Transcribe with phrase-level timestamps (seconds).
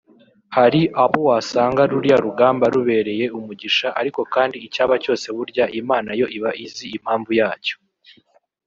[0.55, 6.51] Hari abo wasanga ruriya rugamba rubereye umugisha ariko kandi icyaba cyose burya Imana yo iba
[6.65, 7.75] izi impamvu yacyo